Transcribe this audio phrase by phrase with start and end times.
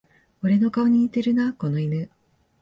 [0.41, 2.09] 俺の顔に似てるな、この犬